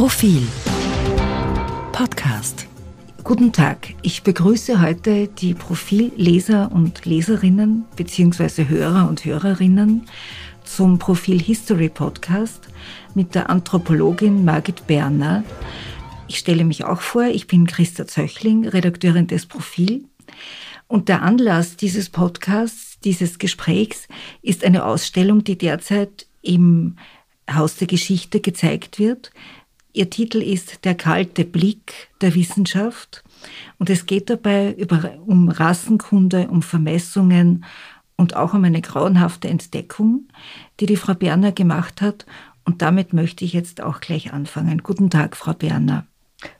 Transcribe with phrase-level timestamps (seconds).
[0.00, 0.48] Profil
[1.92, 2.66] Podcast.
[3.22, 8.66] Guten Tag, ich begrüße heute die Profilleser und Leserinnen bzw.
[8.66, 10.06] Hörer und Hörerinnen
[10.64, 12.68] zum Profil History Podcast
[13.14, 15.44] mit der Anthropologin Margit Berner.
[16.28, 20.06] Ich stelle mich auch vor, ich bin Christa Zöchling, Redakteurin des Profil.
[20.86, 24.08] Und der Anlass dieses Podcasts, dieses Gesprächs,
[24.40, 26.96] ist eine Ausstellung, die derzeit im
[27.52, 29.30] Haus der Geschichte gezeigt wird.
[29.92, 33.24] Ihr Titel ist Der kalte Blick der Wissenschaft.
[33.78, 37.64] Und es geht dabei über, um Rassenkunde, um Vermessungen
[38.16, 40.28] und auch um eine grauenhafte Entdeckung,
[40.78, 42.26] die die Frau Berner gemacht hat.
[42.64, 44.82] Und damit möchte ich jetzt auch gleich anfangen.
[44.82, 46.06] Guten Tag, Frau Berner.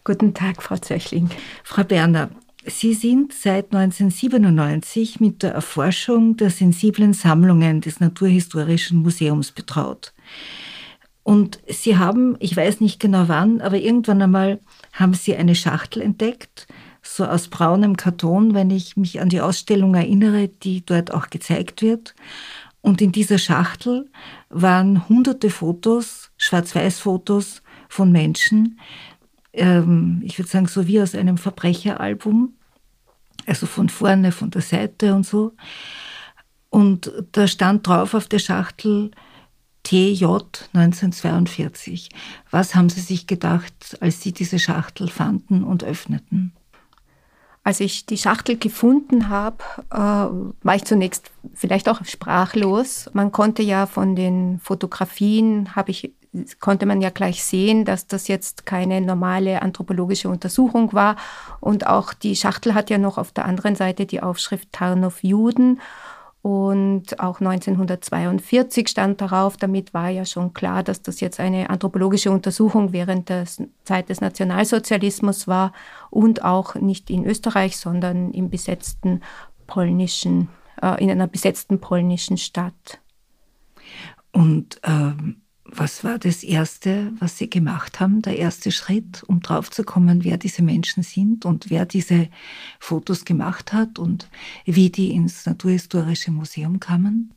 [0.05, 1.31] Guten Tag, Frau Zöchling.
[1.63, 2.31] Frau Berner,
[2.67, 10.13] Sie sind seit 1997 mit der Erforschung der sensiblen Sammlungen des Naturhistorischen Museums betraut.
[11.23, 14.61] Und Sie haben, ich weiß nicht genau wann, aber irgendwann einmal
[14.93, 16.67] haben Sie eine Schachtel entdeckt,
[17.03, 21.83] so aus braunem Karton, wenn ich mich an die Ausstellung erinnere, die dort auch gezeigt
[21.83, 22.15] wird.
[22.83, 24.11] Und in dieser Schachtel
[24.49, 28.79] waren hunderte Fotos, Schwarz-Weiß-Fotos von Menschen,
[29.53, 32.55] ähm, ich würde sagen, so wie aus einem Verbrecheralbum,
[33.47, 35.53] also von vorne, von der Seite und so.
[36.69, 39.11] Und da stand drauf auf der Schachtel
[39.83, 40.25] TJ
[40.73, 42.11] 1942.
[42.51, 46.53] Was haben Sie sich gedacht, als Sie diese Schachtel fanden und öffneten?
[47.63, 49.59] Als ich die Schachtel gefunden habe,
[49.91, 53.11] äh, war ich zunächst vielleicht auch sprachlos.
[53.13, 56.15] Man konnte ja von den Fotografien, ich
[56.61, 61.17] konnte man ja gleich sehen, dass das jetzt keine normale anthropologische Untersuchung war.
[61.61, 65.81] Und auch die Schachtel hat ja noch auf der anderen Seite die Aufschrift Tarnow Juden.
[66.43, 72.31] Und auch 1942 stand darauf, damit war ja schon klar, dass das jetzt eine anthropologische
[72.31, 73.45] Untersuchung während der
[73.85, 75.73] Zeit des Nationalsozialismus war
[76.09, 79.21] und auch nicht in Österreich, sondern im besetzten
[79.67, 80.49] polnischen,
[80.81, 83.01] äh, in einer besetzten polnischen Stadt.
[84.33, 85.40] Und ähm,
[85.73, 90.63] was war das Erste, was Sie gemacht haben, der erste Schritt, um draufzukommen, wer diese
[90.63, 92.29] Menschen sind und wer diese
[92.79, 94.29] Fotos gemacht hat und
[94.65, 97.33] wie die ins Naturhistorische Museum kamen?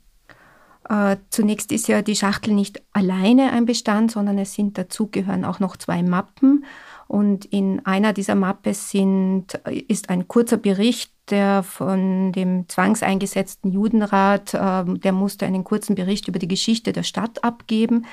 [0.90, 5.60] Äh, zunächst ist ja die Schachtel nicht alleine ein Bestand, sondern es sind dazugehören auch
[5.60, 6.66] noch zwei Mappen.
[7.08, 9.54] Und in einer dieser Mappe sind,
[9.88, 16.28] ist ein kurzer Bericht, der von dem zwangseingesetzten Judenrat, äh, der musste einen kurzen Bericht
[16.28, 18.06] über die Geschichte der Stadt abgeben.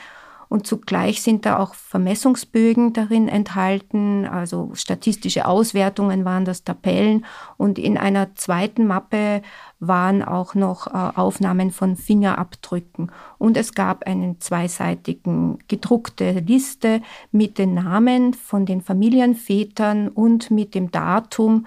[0.50, 7.25] Und zugleich sind da auch Vermessungsbögen darin enthalten, also statistische Auswertungen waren das Tabellen.
[7.56, 9.43] Und in einer zweiten Mappe
[9.78, 13.12] waren auch noch äh, Aufnahmen von Fingerabdrücken.
[13.38, 17.00] Und es gab einen zweiseitigen gedruckte Liste
[17.31, 21.65] mit den Namen von den Familienvätern und mit dem Datum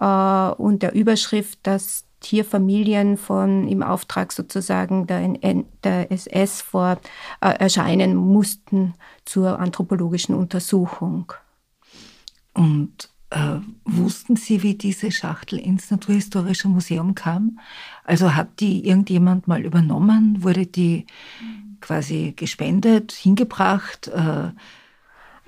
[0.00, 5.36] äh, und der Überschrift, dass Tierfamilien von im Auftrag sozusagen der,
[5.84, 7.00] der SS vor
[7.40, 8.94] äh, erscheinen mussten
[9.24, 11.32] zur anthropologischen Untersuchung.
[12.52, 17.58] Und äh, wussten Sie, wie diese Schachtel ins Naturhistorische Museum kam?
[18.04, 20.42] Also hat die irgendjemand mal übernommen?
[20.42, 21.06] Wurde die
[21.80, 24.08] quasi gespendet, hingebracht?
[24.08, 24.50] Äh,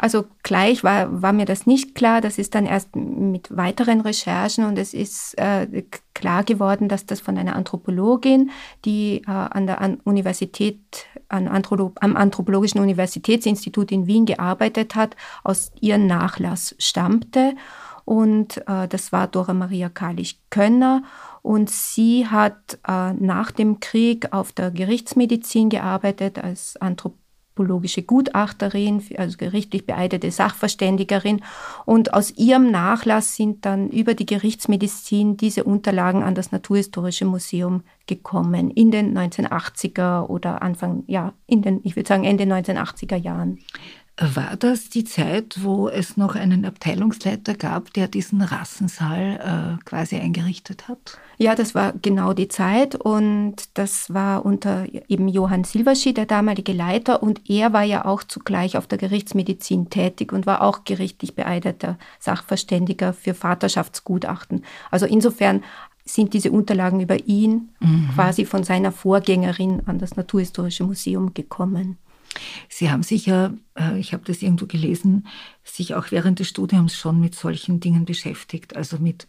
[0.02, 2.20] also gleich war, war mir das nicht klar.
[2.20, 7.20] Das ist dann erst mit weiteren Recherchen und es ist äh, klar geworden, dass das
[7.20, 8.50] von einer Anthropologin,
[8.84, 15.14] die äh, an der an Universität, an Anthrolo am Anthropologischen Universitätsinstitut in Wien gearbeitet hat,
[15.44, 17.54] aus ihrem Nachlass stammte.
[18.04, 21.04] Und äh, das war Dora Maria Kalisch-Könner.
[21.42, 27.21] Und sie hat äh, nach dem Krieg auf der Gerichtsmedizin gearbeitet als Anthropologin
[27.52, 31.42] anthropologische Gutachterin, also gerichtlich beeidete Sachverständigerin.
[31.84, 37.82] Und aus ihrem Nachlass sind dann über die Gerichtsmedizin diese Unterlagen an das Naturhistorische Museum
[38.06, 43.58] gekommen in den 1980er oder Anfang, ja, in den, ich würde sagen Ende 1980er Jahren.
[44.18, 50.16] War das die Zeit, wo es noch einen Abteilungsleiter gab, der diesen Rassensaal äh, quasi
[50.16, 51.18] eingerichtet hat?
[51.38, 56.74] Ja, das war genau die Zeit und das war unter eben Johann Silverschi, der damalige
[56.74, 61.34] Leiter und er war ja auch zugleich auf der Gerichtsmedizin tätig und war auch gerichtlich
[61.34, 64.62] beeideter Sachverständiger für Vaterschaftsgutachten.
[64.90, 65.64] Also insofern
[66.04, 68.10] sind diese Unterlagen über ihn mhm.
[68.14, 71.96] quasi von seiner Vorgängerin an das Naturhistorische Museum gekommen.
[72.68, 75.26] Sie haben sich ja, äh, ich habe das irgendwo gelesen,
[75.64, 79.26] sich auch während des Studiums schon mit solchen Dingen beschäftigt, also mit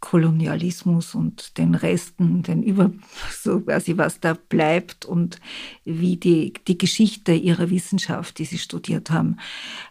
[0.00, 2.92] Kolonialismus und den Resten, den Über,
[3.30, 5.40] so quasi was da bleibt und
[5.84, 9.36] wie die, die Geschichte ihrer Wissenschaft, die Sie studiert haben.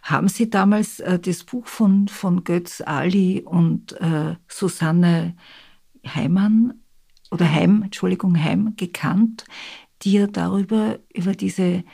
[0.02, 5.36] Haben Sie damals äh, das Buch von, von Götz Ali und äh, Susanne
[6.06, 6.74] Heimann
[7.30, 9.44] oder Heim, Entschuldigung, Heim gekannt,
[10.02, 11.84] die ja darüber, über diese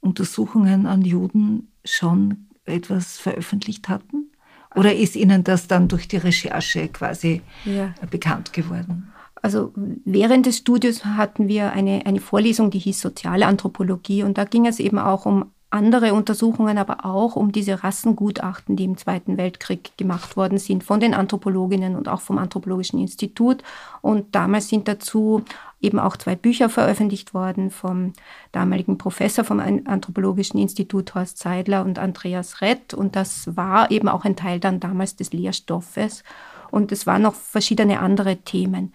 [0.00, 4.30] Untersuchungen an Juden schon etwas veröffentlicht hatten?
[4.76, 7.92] Oder ist Ihnen das dann durch die Recherche quasi ja.
[8.10, 9.12] bekannt geworden?
[9.42, 9.72] Also
[10.04, 14.66] während des Studiums hatten wir eine, eine Vorlesung, die hieß Soziale Anthropologie und da ging
[14.66, 19.96] es eben auch um andere Untersuchungen, aber auch um diese Rassengutachten, die im Zweiten Weltkrieg
[19.96, 23.62] gemacht worden sind von den Anthropologinnen und auch vom Anthropologischen Institut.
[24.02, 25.44] Und damals sind dazu
[25.80, 28.12] eben auch zwei Bücher veröffentlicht worden vom
[28.52, 32.94] damaligen Professor vom Anthropologischen Institut Horst Seidler und Andreas Rett.
[32.94, 36.22] Und das war eben auch ein Teil dann damals des Lehrstoffes.
[36.70, 38.92] Und es waren noch verschiedene andere Themen.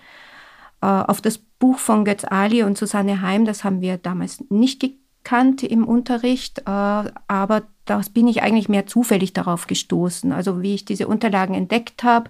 [0.82, 4.82] Äh, auf das Buch von Götz Ali und Susanne Heim, das haben wir damals nicht
[4.82, 10.32] gekannt im Unterricht, äh, aber das bin ich eigentlich mehr zufällig darauf gestoßen.
[10.32, 12.30] Also wie ich diese Unterlagen entdeckt habe,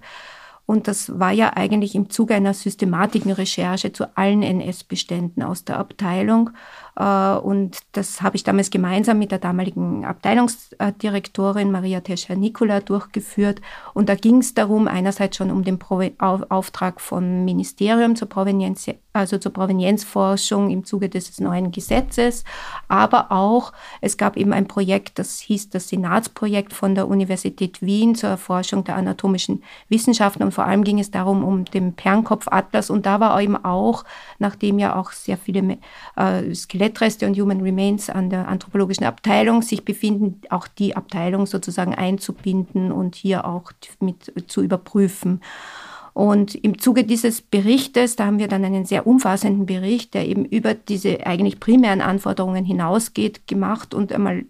[0.66, 5.78] und das war ja eigentlich im Zuge einer systematischen Recherche zu allen NS-Beständen aus der
[5.78, 6.50] Abteilung.
[6.96, 13.60] Äh, und das habe ich damals gemeinsam mit der damaligen Abteilungsdirektorin Maria Tescher-Nikola durchgeführt.
[13.94, 15.78] Und da ging es darum, einerseits schon um den
[16.18, 22.44] Auftrag vom Ministerium zur Provenienz, also zur Provenienzforschung im Zuge des neuen Gesetzes,
[22.88, 28.14] aber auch, es gab eben ein Projekt, das hieß das Senatsprojekt von der Universität Wien
[28.14, 30.42] zur Erforschung der anatomischen Wissenschaften.
[30.42, 32.88] Und vor allem ging es darum, um den Pernkopfatlas.
[32.88, 34.04] Und da war eben auch,
[34.38, 35.76] nachdem ja auch sehr viele
[36.16, 41.94] äh, Skelettreste und Human Remains an der anthropologischen Abteilung sich befinden, auch die Abteilung sozusagen
[41.94, 43.70] einzubinden und hier auch
[44.00, 45.42] mit zu überprüfen.
[46.14, 50.46] Und im Zuge dieses Berichtes, da haben wir dann einen sehr umfassenden Bericht, der eben
[50.46, 54.46] über diese eigentlich primären Anforderungen hinausgeht, gemacht und einmal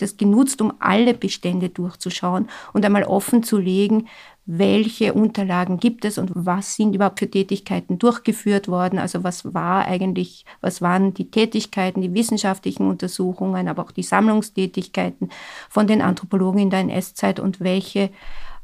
[0.00, 4.08] das genutzt, um alle Bestände durchzuschauen und einmal offen zu legen,
[4.52, 8.98] welche Unterlagen gibt es und was sind überhaupt für Tätigkeiten durchgeführt worden.
[8.98, 15.30] Also was war eigentlich, was waren die Tätigkeiten, die wissenschaftlichen Untersuchungen, aber auch die Sammlungstätigkeiten
[15.68, 18.10] von den Anthropologen in der NS-Zeit und welche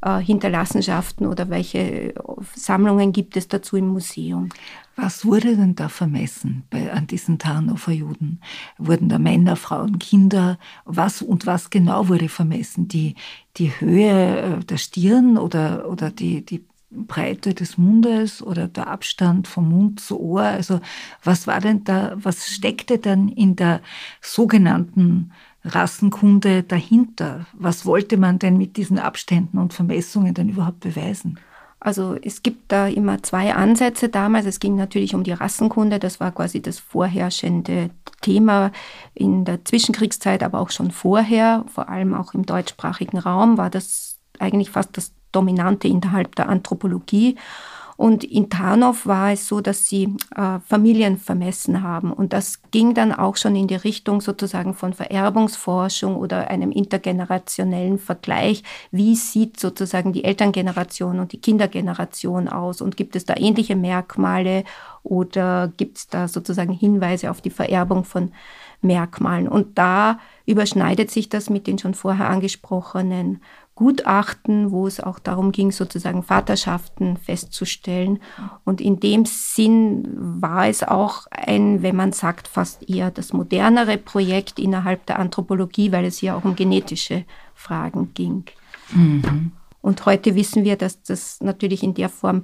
[0.01, 2.13] äh, Hinterlassenschaften oder welche
[2.55, 4.49] Sammlungen gibt es dazu im Museum.
[4.95, 8.41] Was wurde denn da vermessen bei, an diesen Tarnofer Juden?
[8.77, 10.57] Wurden da Männer, Frauen, Kinder?
[10.85, 12.87] Was und was genau wurde vermessen?
[12.87, 13.15] Die,
[13.57, 19.47] die Höhe äh, der Stirn oder, oder die, die Breite des Mundes oder der Abstand
[19.47, 20.43] vom Mund zu Ohr?
[20.43, 20.79] Also
[21.23, 23.81] was war denn da, was steckte dann in der
[24.21, 25.31] sogenannten
[25.67, 27.45] Rassenkunde dahinter?
[27.53, 31.39] Was wollte man denn mit diesen Abständen und Vermessungen denn überhaupt beweisen?
[31.79, 34.45] Also es gibt da immer zwei Ansätze damals.
[34.47, 37.91] Es ging natürlich um die Rassenkunde, das war quasi das vorherrschende
[38.21, 38.71] Thema
[39.13, 44.17] in der Zwischenkriegszeit, aber auch schon vorher, vor allem auch im deutschsprachigen Raum, war das
[44.39, 47.37] eigentlich fast das Dominante innerhalb der Anthropologie.
[47.97, 52.13] Und in Tarnow war es so, dass sie äh, Familien vermessen haben.
[52.13, 57.97] Und das ging dann auch schon in die Richtung sozusagen von Vererbungsforschung oder einem intergenerationellen
[57.97, 58.61] Vergleich.
[58.91, 62.81] Wie sieht sozusagen die Elterngeneration und die Kindergeneration aus?
[62.81, 64.63] Und gibt es da ähnliche Merkmale
[65.01, 68.31] oder gibt es da sozusagen Hinweise auf die Vererbung von
[68.81, 69.47] Merkmalen?
[69.47, 73.41] Und da überschneidet sich das mit den schon vorher angesprochenen
[73.77, 78.19] Gutachten, wo es auch darum ging, sozusagen Vaterschaften festzustellen.
[78.65, 83.99] Und in dem Sinn war es auch ein, wenn man sagt, fast eher das modernere
[83.99, 88.45] Projekt innerhalb der Anthropologie, weil es ja auch um genetische Fragen ging.
[88.93, 89.51] Mhm.
[89.81, 92.41] Und heute wissen wir, dass das natürlich in der Form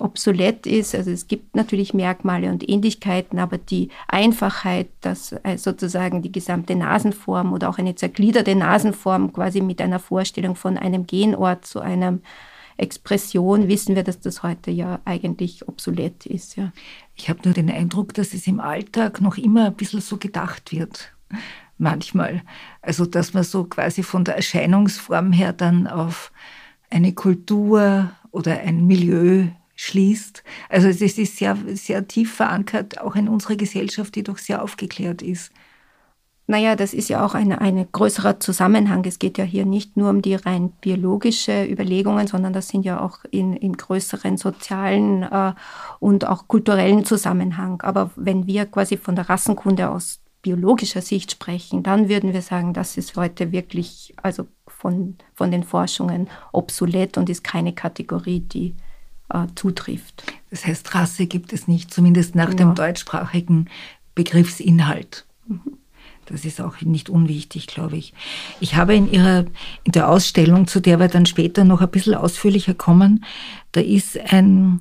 [0.00, 0.94] obsolet ist.
[0.94, 6.74] Also es gibt natürlich Merkmale und Ähnlichkeiten, aber die Einfachheit, dass äh, sozusagen die gesamte
[6.74, 12.18] Nasenform oder auch eine zergliederte Nasenform quasi mit einer Vorstellung von einem Genort zu einer
[12.76, 16.56] Expression, wissen wir, dass das heute ja eigentlich obsolet ist.
[16.56, 16.72] Ja.
[17.14, 20.72] Ich habe nur den Eindruck, dass es im Alltag noch immer ein bisschen so gedacht
[20.72, 21.12] wird.
[21.76, 22.42] Manchmal.
[22.82, 26.32] Also, dass man so quasi von der Erscheinungsform her dann auf
[26.90, 29.46] eine Kultur oder ein Milieu
[29.90, 30.42] schließt.
[30.68, 35.22] Also es ist sehr, sehr tief verankert, auch in unserer Gesellschaft, die doch sehr aufgeklärt
[35.22, 35.52] ist.
[36.46, 39.04] Naja, das ist ja auch ein eine größerer Zusammenhang.
[39.04, 43.00] Es geht ja hier nicht nur um die rein biologische Überlegungen, sondern das sind ja
[43.00, 45.52] auch in, in größeren sozialen äh,
[46.00, 47.80] und auch kulturellen Zusammenhang.
[47.82, 52.74] Aber wenn wir quasi von der Rassenkunde aus biologischer Sicht sprechen, dann würden wir sagen,
[52.74, 58.74] das ist heute wirklich, also von, von den Forschungen obsolet und ist keine Kategorie, die
[59.30, 60.24] äh, zutrifft.
[60.50, 62.54] Das heißt, Rasse gibt es nicht, zumindest nach ja.
[62.54, 63.68] dem deutschsprachigen
[64.14, 65.26] Begriffsinhalt.
[65.46, 65.60] Mhm.
[66.30, 68.14] Das ist auch nicht unwichtig, glaube ich.
[68.60, 69.46] Ich habe in ihrer,
[69.82, 73.24] in der Ausstellung, zu der wir dann später noch ein bisschen ausführlicher kommen,
[73.72, 74.80] da ist ein,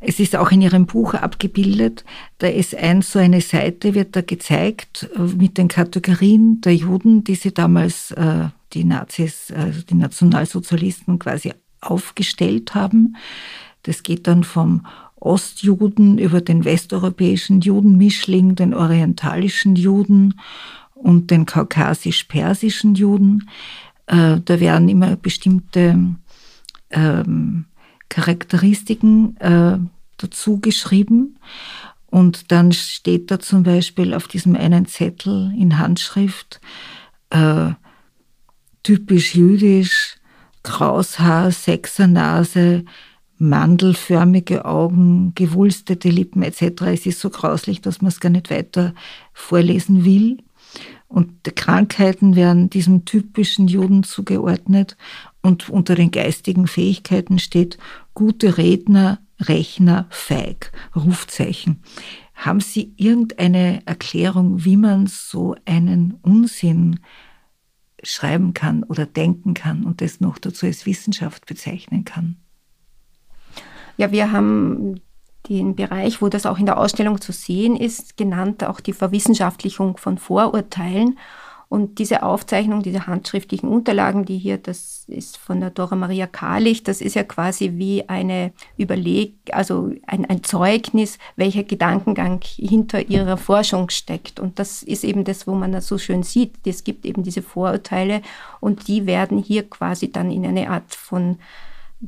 [0.00, 2.04] es ist auch in ihrem Buch abgebildet,
[2.38, 7.24] da ist ein, so eine Seite wird da gezeigt äh, mit den Kategorien der Juden,
[7.24, 13.16] die sie damals, äh, die Nazis, also die Nationalsozialisten quasi aufgestellt haben.
[13.82, 14.86] Das geht dann vom
[15.16, 20.40] Ostjuden über den westeuropäischen Judenmischling, den orientalischen Juden
[20.94, 23.48] und den kaukasisch-persischen Juden.
[24.06, 26.16] Äh, da werden immer bestimmte
[26.90, 27.64] ähm,
[28.08, 29.78] Charakteristiken äh,
[30.18, 31.38] dazu geschrieben.
[32.06, 36.60] Und dann steht da zum Beispiel auf diesem einen Zettel in Handschrift
[37.30, 37.70] äh,
[38.82, 40.16] typisch jüdisch,
[40.62, 42.84] Kraushaar, Sechsernase,
[43.42, 46.82] mandelförmige Augen, gewulstete Lippen etc.
[46.82, 48.94] Es ist so grauslich, dass man es gar nicht weiter
[49.32, 50.38] vorlesen will.
[51.08, 54.96] Und Krankheiten werden diesem typischen Juden zugeordnet.
[55.42, 57.78] Und unter den geistigen Fähigkeiten steht
[58.14, 61.82] gute Redner, Rechner, feig, Rufzeichen.
[62.34, 67.00] Haben Sie irgendeine Erklärung, wie man so einen Unsinn
[68.04, 72.36] schreiben kann oder denken kann und das noch dazu als Wissenschaft bezeichnen kann?
[73.96, 75.00] Ja, wir haben
[75.48, 79.96] den Bereich, wo das auch in der Ausstellung zu sehen ist, genannt auch die Verwissenschaftlichung
[79.96, 81.18] von Vorurteilen.
[81.68, 86.84] Und diese Aufzeichnung, diese handschriftlichen Unterlagen, die hier, das ist von der Dora Maria Karlich,
[86.84, 93.38] das ist ja quasi wie eine Überleg, also ein, ein Zeugnis, welcher Gedankengang hinter ihrer
[93.38, 94.38] Forschung steckt.
[94.38, 96.56] Und das ist eben das, wo man das so schön sieht.
[96.66, 98.20] Es gibt eben diese Vorurteile
[98.60, 101.38] und die werden hier quasi dann in eine Art von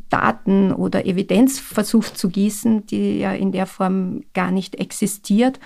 [0.08, 5.60] Daten oder Evidenz versucht zu gießen, die ja in der Form gar nicht existiert.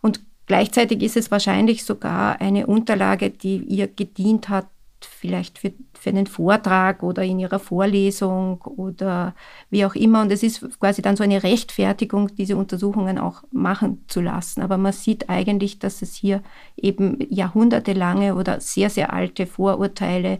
[0.00, 4.66] Und gleichzeitig ist es wahrscheinlich sogar eine Unterlage, die ihr gedient hat,
[5.04, 9.34] vielleicht für, für einen Vortrag oder in ihrer Vorlesung oder
[9.70, 10.22] wie auch immer.
[10.22, 14.62] Und es ist quasi dann so eine Rechtfertigung, diese Untersuchungen auch machen zu lassen.
[14.62, 16.42] Aber man sieht eigentlich, dass es hier
[16.76, 20.38] eben jahrhundertelange oder sehr, sehr alte Vorurteile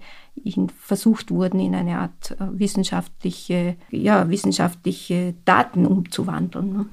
[0.79, 6.73] versucht wurden, in eine Art äh, wissenschaftliche, ja, wissenschaftliche Daten umzuwandeln.
[6.73, 6.87] Ne?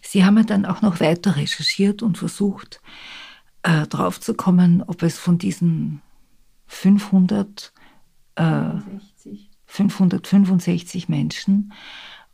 [0.00, 2.80] Sie haben ja dann auch noch weiter recherchiert und versucht,
[3.62, 6.02] äh, draufzukommen, ob es von diesen
[6.72, 7.72] 500,
[8.36, 8.70] äh,
[9.66, 11.72] 565 Menschen,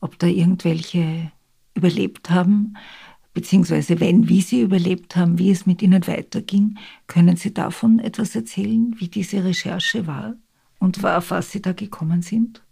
[0.01, 1.33] ob da irgendwelche
[1.75, 2.77] überlebt haben,
[3.35, 6.79] beziehungsweise wenn, wie sie überlebt haben, wie es mit ihnen weiterging.
[7.07, 10.35] Können Sie davon etwas erzählen, wie diese Recherche war
[10.79, 12.63] und auf was Sie da gekommen sind?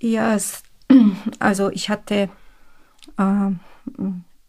[0.00, 0.62] Ja, es,
[1.38, 2.28] also ich hatte
[3.18, 3.50] äh,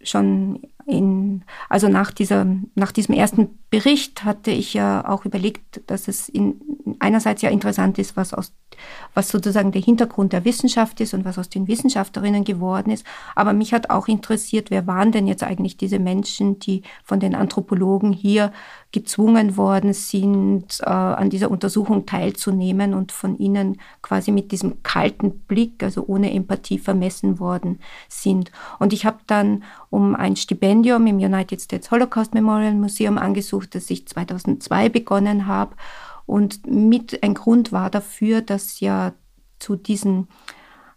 [0.02, 6.08] schon in, also nach, dieser, nach diesem ersten Bericht hatte ich ja auch überlegt, dass
[6.08, 6.62] es in,
[7.00, 8.54] einerseits ja interessant ist, was, aus,
[9.14, 13.06] was sozusagen der Hintergrund der Wissenschaft ist und was aus den Wissenschaftlerinnen geworden ist.
[13.36, 17.34] Aber mich hat auch interessiert, wer waren denn jetzt eigentlich diese Menschen, die von den
[17.34, 18.52] Anthropologen hier
[18.92, 25.40] gezwungen worden sind, äh, an dieser Untersuchung teilzunehmen und von ihnen quasi mit diesem kalten
[25.40, 28.52] Blick, also ohne Empathie vermessen worden sind.
[28.78, 33.90] Und ich habe dann um ein Stipendium im United States Holocaust Memorial Museum angesucht, das
[33.90, 35.76] ich 2002 begonnen habe.
[36.26, 39.14] Und mit ein Grund war dafür, dass ja
[39.60, 40.28] zu diesen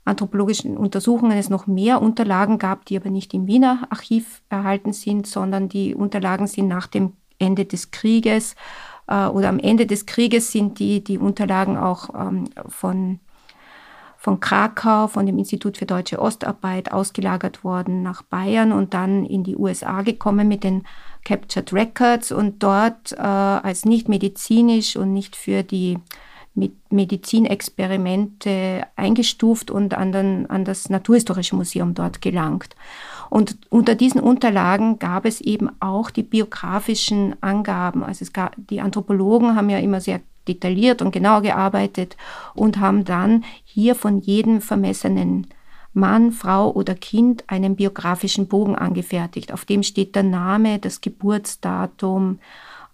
[0.04, 5.26] anthropologischen Untersuchungen es noch mehr Unterlagen gab, die aber nicht im Wiener Archiv erhalten sind,
[5.26, 8.54] sondern die Unterlagen sind nach dem Ende des Krieges
[9.08, 13.20] äh, oder am Ende des Krieges sind die, die Unterlagen auch ähm, von,
[14.26, 19.44] von Krakau, von dem Institut für deutsche Ostarbeit ausgelagert worden nach Bayern und dann in
[19.44, 20.82] die USA gekommen mit den
[21.24, 26.00] Captured Records und dort äh, als nicht medizinisch und nicht für die
[26.90, 32.74] Medizinexperimente eingestuft und an, den, an das Naturhistorische Museum dort gelangt.
[33.30, 38.02] Und unter diesen Unterlagen gab es eben auch die biografischen Angaben.
[38.02, 42.16] Also es gab, die Anthropologen haben ja immer sehr detailliert und genau gearbeitet
[42.54, 45.48] und haben dann hier von jedem vermessenen
[45.92, 49.52] Mann, Frau oder Kind einen biografischen Bogen angefertigt.
[49.52, 52.38] Auf dem steht der Name, das Geburtsdatum,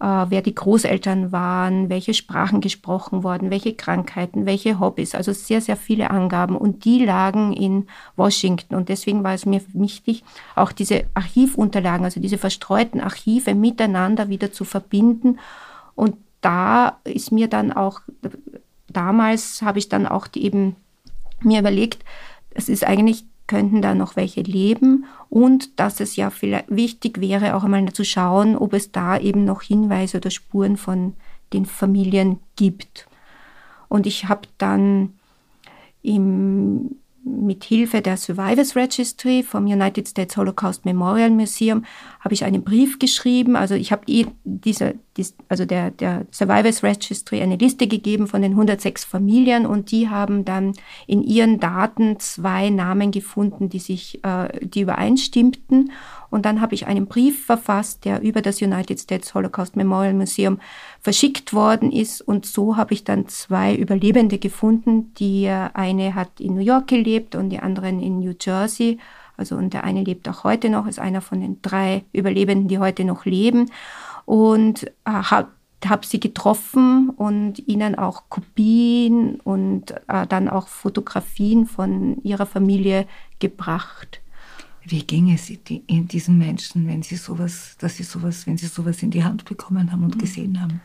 [0.02, 5.14] äh, wer die Großeltern waren, welche Sprachen gesprochen wurden, welche Krankheiten, welche Hobbys.
[5.14, 6.56] Also sehr, sehr viele Angaben.
[6.56, 8.74] Und die lagen in Washington.
[8.74, 14.52] Und deswegen war es mir wichtig, auch diese Archivunterlagen, also diese verstreuten Archive miteinander wieder
[14.52, 15.38] zu verbinden.
[15.94, 18.00] Und da ist mir dann auch,
[18.88, 20.76] damals habe ich dann auch die eben
[21.40, 22.04] mir überlegt,
[22.50, 27.54] es ist eigentlich könnten da noch welche leben und dass es ja vielleicht wichtig wäre,
[27.54, 31.14] auch einmal zu schauen, ob es da eben noch Hinweise oder Spuren von
[31.52, 33.08] den Familien gibt.
[33.88, 35.14] Und ich habe dann
[36.02, 41.84] im mit Hilfe der Survivors Registry vom United States Holocaust Memorial Museum
[42.20, 43.54] habe ich einen Brief geschrieben.
[43.54, 44.04] Also ich habe
[44.44, 49.90] diese, dies, also der, der Survivors Registry eine Liste gegeben von den 106 Familien und
[49.90, 50.72] die haben dann
[51.06, 55.92] in ihren Daten zwei Namen gefunden, die sich, äh, die übereinstimmten.
[56.32, 60.60] Und dann habe ich einen Brief verfasst, der über das United States Holocaust Memorial Museum
[61.02, 62.22] verschickt worden ist.
[62.22, 65.12] Und so habe ich dann zwei Überlebende gefunden.
[65.18, 68.98] Die äh, eine hat in New York gelebt und die anderen in New Jersey.
[69.36, 72.78] Also und der eine lebt auch heute noch, ist einer von den drei Überlebenden, die
[72.78, 73.70] heute noch leben.
[74.24, 75.22] Und äh,
[75.84, 83.06] habe sie getroffen und ihnen auch Kopien und äh, dann auch Fotografien von ihrer Familie
[83.38, 84.21] gebracht.
[84.84, 89.02] Wie ging es in diesen Menschen, wenn sie sowas, dass sie sowas, wenn sie sowas
[89.02, 90.20] in die Hand bekommen haben und mhm.
[90.20, 90.80] gesehen haben?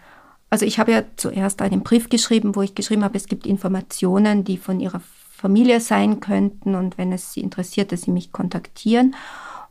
[0.50, 4.44] Also ich habe ja zuerst einen Brief geschrieben, wo ich geschrieben habe, es gibt Informationen,
[4.44, 9.16] die von ihrer Familie sein könnten und wenn es sie interessiert, dass sie mich kontaktieren.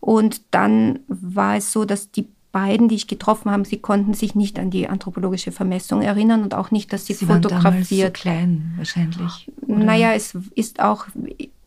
[0.00, 4.34] Und dann war es so, dass die beiden, die ich getroffen habe, sie konnten sich
[4.34, 7.64] nicht an die anthropologische Vermessung erinnern und auch nicht, dass sie, sie fotografiert.
[7.64, 9.52] Waren damals so klein wahrscheinlich.
[9.62, 9.84] Oder?
[9.84, 11.06] Naja, es ist auch,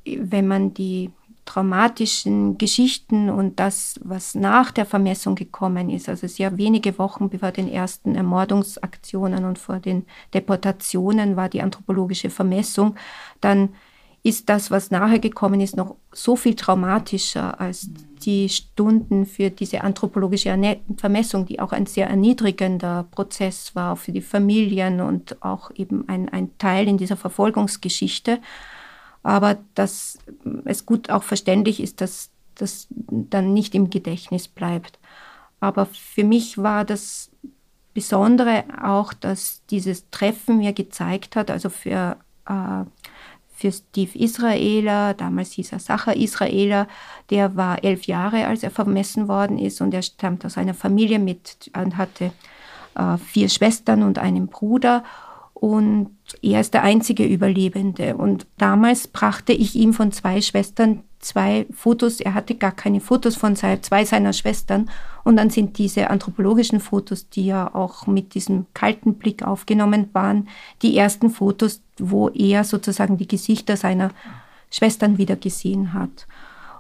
[0.06, 1.12] wenn man die
[1.50, 7.52] traumatischen Geschichten und das, was nach der Vermessung gekommen ist, also sehr wenige Wochen bevor
[7.52, 12.96] den ersten Ermordungsaktionen und vor den Deportationen war die anthropologische Vermessung,
[13.42, 13.70] dann
[14.22, 17.90] ist das, was nachher gekommen ist, noch so viel traumatischer als
[18.24, 20.56] die Stunden für diese anthropologische
[20.98, 26.30] Vermessung, die auch ein sehr erniedrigender Prozess war für die Familien und auch eben ein,
[26.30, 28.40] ein Teil in dieser Verfolgungsgeschichte
[29.24, 30.18] aber dass
[30.66, 35.00] es gut auch verständlich ist, dass das dann nicht im Gedächtnis bleibt.
[35.60, 37.32] Aber für mich war das
[37.94, 42.84] Besondere auch, dass dieses Treffen mir gezeigt hat, also für, äh,
[43.52, 46.88] für Steve Israeler, damals hieß er Sacher Israeler,
[47.30, 51.20] der war elf Jahre, als er vermessen worden ist und er stammt aus einer Familie
[51.20, 52.32] mit und hatte
[52.96, 55.04] äh, vier Schwestern und einen Bruder
[55.60, 58.16] und er ist der einzige Überlebende.
[58.16, 62.22] Und damals brachte ich ihm von zwei Schwestern zwei Fotos.
[62.22, 64.90] Er hatte gar keine Fotos von zwei seiner Schwestern.
[65.26, 70.48] Und dann sind diese anthropologischen Fotos, die ja auch mit diesem kalten Blick aufgenommen waren,
[70.82, 74.12] die ersten Fotos, wo er sozusagen die Gesichter seiner
[74.72, 76.26] Schwestern wieder gesehen hat.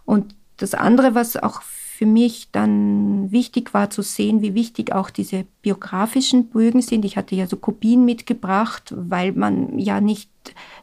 [0.05, 1.61] Und das andere, was auch
[1.99, 7.03] für mich dann wichtig war zu sehen, wie wichtig auch diese biografischen Bögen sind.
[7.03, 10.29] Ich hatte ja so Kopien mitgebracht, weil man ja nicht,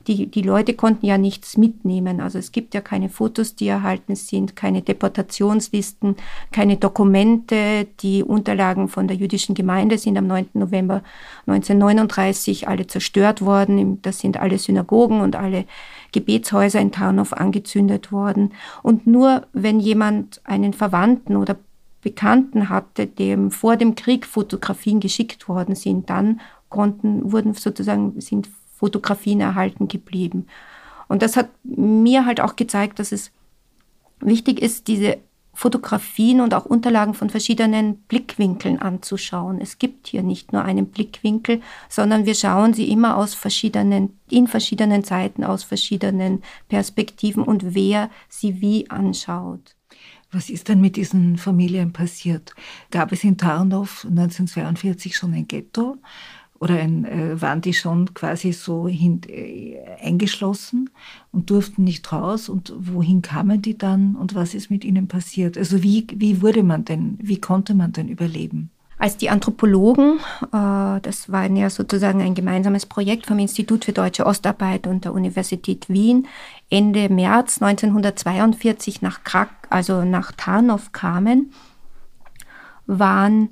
[0.06, 2.20] die, die Leute konnten ja nichts mitnehmen.
[2.20, 6.16] Also es gibt ja keine Fotos, die erhalten sind, keine Deportationslisten,
[6.52, 7.86] keine Dokumente.
[8.00, 10.48] Die Unterlagen von der jüdischen Gemeinde sind am 9.
[10.52, 11.02] November
[11.46, 14.02] 1939 alle zerstört worden.
[14.02, 15.64] Das sind alle Synagogen und alle
[16.16, 18.54] Gebetshäuser in Tarnow angezündet worden.
[18.82, 21.56] Und nur wenn jemand einen Verwandten oder
[22.00, 28.48] Bekannten hatte, dem vor dem Krieg Fotografien geschickt worden sind, dann konnten, wurden sozusagen, sind
[28.74, 30.46] Fotografien erhalten geblieben.
[31.08, 33.30] Und das hat mir halt auch gezeigt, dass es
[34.20, 35.18] wichtig ist, diese
[35.56, 39.58] Fotografien und auch Unterlagen von verschiedenen Blickwinkeln anzuschauen.
[39.58, 44.48] Es gibt hier nicht nur einen Blickwinkel, sondern wir schauen sie immer aus verschiedenen, in
[44.48, 49.74] verschiedenen Zeiten, aus verschiedenen Perspektiven und wer sie wie anschaut.
[50.30, 52.54] Was ist denn mit diesen Familien passiert?
[52.90, 55.96] Gab es in Tarnow 1942 schon ein Ghetto?
[56.58, 60.90] Oder ein, äh, waren die schon quasi so hin, äh, eingeschlossen
[61.32, 65.58] und durften nicht raus und wohin kamen die dann und was ist mit ihnen passiert?
[65.58, 68.70] Also wie, wie wurde man denn, wie konnte man denn überleben?
[68.98, 70.18] Als die Anthropologen,
[70.52, 75.12] äh, das war ja sozusagen ein gemeinsames Projekt vom Institut für Deutsche Ostarbeit und der
[75.12, 76.26] Universität Wien,
[76.70, 81.52] Ende März 1942 nach Krak, also nach Tarnow kamen,
[82.86, 83.50] waren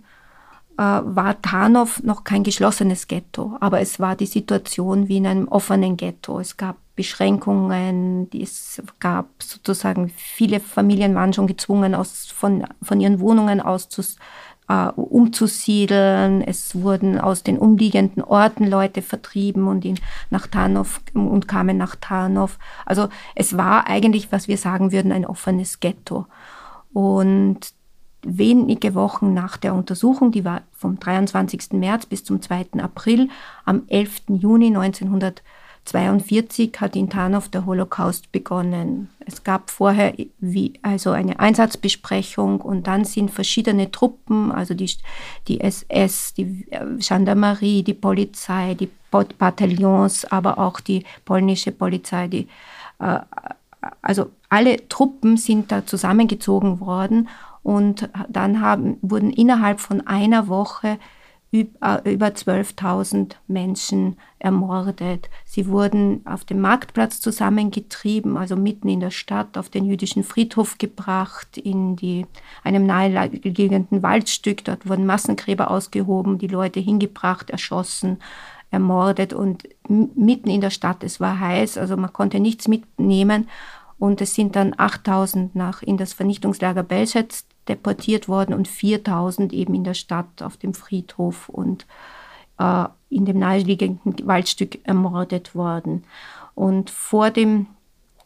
[0.77, 5.97] war Tarnow noch kein geschlossenes Ghetto, aber es war die Situation wie in einem offenen
[5.97, 6.41] Ghetto.
[6.41, 13.19] Es gab Beschränkungen, es gab sozusagen, viele Familien waren schon gezwungen, aus, von, von ihren
[13.21, 14.03] Wohnungen aus zu,
[14.69, 16.43] äh, umzusiedeln.
[16.43, 19.99] Es wurden aus den umliegenden Orten Leute vertrieben und in,
[20.31, 22.59] nach Tarnow und kamen nach Tarnow.
[22.87, 26.27] Also es war eigentlich, was wir sagen würden, ein offenes Ghetto.
[26.93, 27.75] Und
[28.27, 31.73] wenige Wochen nach der Untersuchung, die war vom 23.
[31.73, 32.67] März bis zum 2.
[32.79, 33.29] April,
[33.65, 34.23] am 11.
[34.29, 35.43] Juni 1943
[35.93, 39.11] 1942 hat in Tarnow der Holocaust begonnen.
[39.27, 44.91] Es gab vorher wie, also eine Einsatzbesprechung und dann sind verschiedene Truppen, also die,
[45.47, 46.67] die SS, die
[46.99, 52.49] Gendarmerie, die Polizei, die Bataillons, aber auch die polnische Polizei, die,
[52.99, 53.21] äh,
[54.01, 57.29] also alle Truppen sind da zusammengezogen worden
[57.65, 60.99] und dann haben, wurden innerhalb von einer Woche
[61.55, 65.31] äh, über 12.000 Menschen ermordet.
[65.45, 70.77] Sie wurden auf dem Marktplatz zusammengetrieben, also mitten in der Stadt, auf den jüdischen Friedhof
[70.79, 72.27] gebracht, in die,
[72.65, 74.65] einem naheliegenden Waldstück.
[74.65, 78.19] Dort wurden Massengräber ausgehoben, die Leute hingebracht, erschossen,
[78.71, 81.03] ermordet und mitten in der Stadt.
[81.03, 83.49] Es war heiß, also man konnte nichts mitnehmen.
[83.99, 89.75] Und es sind dann 8000 nach in das Vernichtungslager Belzec deportiert worden und 4000 eben
[89.75, 91.87] in der Stadt auf dem Friedhof und
[92.59, 96.05] äh, in dem naheliegenden Waldstück ermordet worden.
[96.55, 97.67] Und vor dem,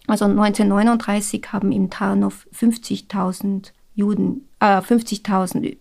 [0.06, 5.76] also 1939 haben im Tarnow 50.000 Juden, äh, 50.000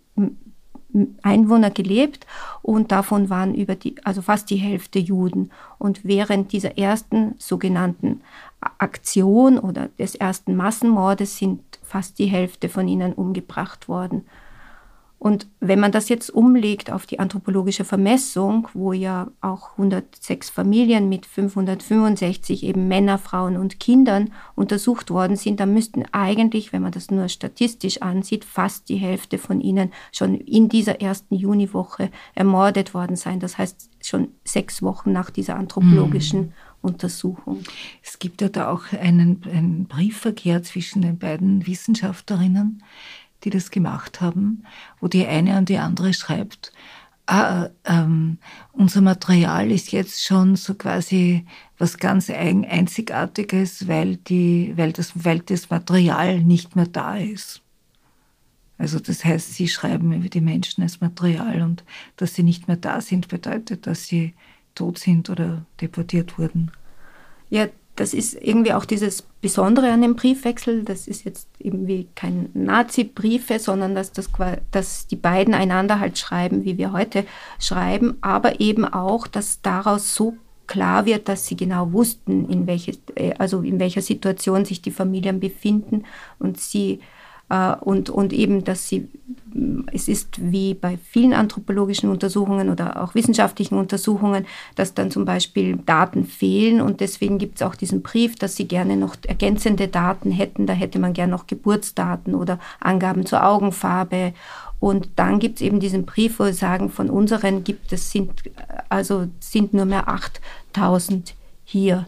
[1.22, 2.26] Einwohner gelebt
[2.62, 5.50] und davon waren über die, also fast die Hälfte Juden.
[5.78, 8.22] Und während dieser ersten sogenannten
[8.78, 14.24] Aktion oder des ersten Massenmordes sind fast die Hälfte von ihnen umgebracht worden.
[15.20, 21.08] Und wenn man das jetzt umlegt auf die anthropologische Vermessung, wo ja auch 106 Familien
[21.08, 26.92] mit 565 eben Männer, Frauen und Kindern untersucht worden sind, dann müssten eigentlich, wenn man
[26.92, 32.94] das nur statistisch ansieht, fast die Hälfte von ihnen schon in dieser ersten Juniwoche ermordet
[32.94, 33.40] worden sein.
[33.40, 36.52] Das heißt schon sechs Wochen nach dieser anthropologischen mhm.
[36.88, 37.62] Untersuchung.
[38.02, 42.82] Es gibt ja da auch einen, einen Briefverkehr zwischen den beiden Wissenschaftlerinnen,
[43.44, 44.64] die das gemacht haben,
[45.00, 46.72] wo die eine an die andere schreibt,
[47.28, 48.38] ah, ähm,
[48.72, 51.44] unser Material ist jetzt schon so quasi
[51.76, 57.62] was ganz Einzigartiges, weil, die, weil, das, weil das Material nicht mehr da ist.
[58.78, 61.84] Also das heißt, sie schreiben über die Menschen als Material und
[62.16, 64.34] dass sie nicht mehr da sind, bedeutet, dass sie
[64.78, 66.70] tot sind oder deportiert wurden.
[67.50, 70.84] Ja, das ist irgendwie auch dieses Besondere an dem Briefwechsel.
[70.84, 74.30] Das ist jetzt irgendwie kein Nazi-Briefe, sondern dass, das,
[74.70, 77.24] dass die beiden einander halt schreiben, wie wir heute
[77.58, 80.36] schreiben, aber eben auch, dass daraus so
[80.68, 84.92] klar wird, dass sie genau wussten, in, welche, äh, also in welcher Situation sich die
[84.92, 86.04] Familien befinden
[86.38, 87.00] und sie
[87.48, 89.08] äh, und, und eben, dass sie,
[89.92, 95.76] es ist wie bei vielen anthropologischen Untersuchungen oder auch wissenschaftlichen Untersuchungen, dass dann zum Beispiel
[95.76, 100.30] Daten fehlen und deswegen gibt es auch diesen Brief, dass sie gerne noch ergänzende Daten
[100.30, 100.66] hätten.
[100.66, 104.32] Da hätte man gerne noch Geburtsdaten oder Angaben zur Augenfarbe
[104.80, 108.42] und dann gibt es eben diesen Brief, wo sie sagen, von unseren gibt es sind,
[108.88, 112.06] also sind nur mehr 8000 hier.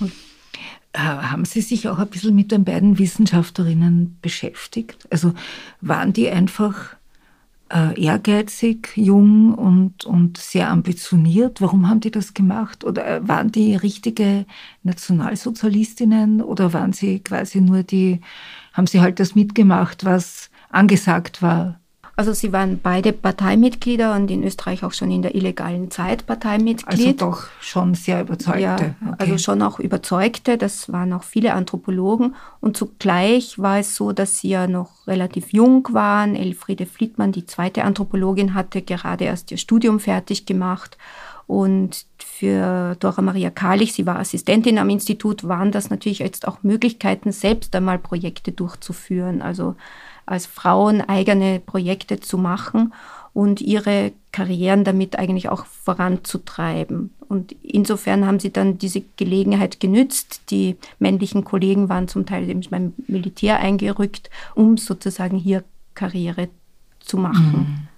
[0.00, 0.06] Äh,
[1.00, 5.06] haben Sie sich auch ein bisschen mit den beiden Wissenschaftlerinnen beschäftigt?
[5.10, 5.32] Also
[5.80, 6.96] waren die einfach
[7.72, 11.60] äh, ehrgeizig, jung und, und sehr ambitioniert?
[11.60, 12.84] Warum haben die das gemacht?
[12.84, 14.44] Oder äh, waren die richtige
[14.82, 18.20] Nationalsozialistinnen oder waren sie quasi nur die,
[18.74, 21.81] haben sie halt das mitgemacht, was angesagt war
[22.22, 26.86] also sie waren beide Parteimitglieder und in Österreich auch schon in der illegalen Zeit Parteimitglied.
[26.86, 28.62] Also doch schon sehr überzeugte.
[28.62, 28.94] Ja, okay.
[29.18, 30.56] also schon auch überzeugte.
[30.56, 32.36] Das waren auch viele Anthropologen.
[32.60, 36.36] Und zugleich war es so, dass sie ja noch relativ jung waren.
[36.36, 40.98] Elfriede Fliedmann, die zweite Anthropologin, hatte gerade erst ihr Studium fertig gemacht.
[41.48, 46.62] Und für Dora Maria Kalich, sie war Assistentin am Institut, waren das natürlich jetzt auch
[46.62, 49.42] Möglichkeiten, selbst einmal Projekte durchzuführen.
[49.42, 49.74] Also
[50.26, 52.92] als Frauen eigene Projekte zu machen
[53.32, 57.14] und ihre Karrieren damit eigentlich auch voranzutreiben.
[57.28, 60.42] Und insofern haben sie dann diese Gelegenheit genützt.
[60.50, 66.48] Die männlichen Kollegen waren zum Teil eben beim Militär eingerückt, um sozusagen hier Karriere
[67.00, 67.52] zu machen.
[67.52, 67.88] Mhm.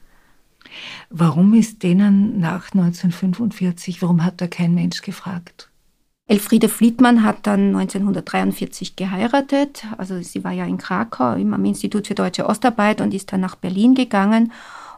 [1.10, 5.68] Warum ist denen nach 1945, warum hat da kein Mensch gefragt?
[6.26, 9.84] Elfriede Fliedmann hat dann 1943 geheiratet.
[9.98, 13.56] Also sie war ja in Krakau am Institut für deutsche Ostarbeit und ist dann nach
[13.56, 14.52] Berlin gegangen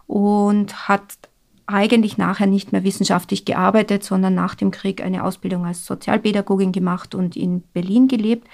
[0.07, 1.03] und hat
[1.67, 7.15] eigentlich nachher nicht mehr wissenschaftlich gearbeitet, sondern nach dem Krieg eine Ausbildung als Sozialpädagogin gemacht
[7.17, 8.47] und in Berlin gelebt.